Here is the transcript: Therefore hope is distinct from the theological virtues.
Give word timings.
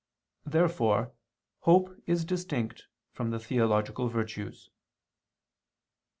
Therefore 0.47 1.13
hope 1.59 1.95
is 2.07 2.25
distinct 2.25 2.87
from 3.11 3.29
the 3.29 3.37
theological 3.37 4.07
virtues. 4.07 4.71